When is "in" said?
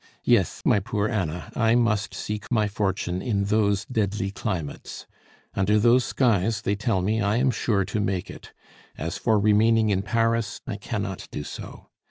3.21-3.43, 9.91-10.01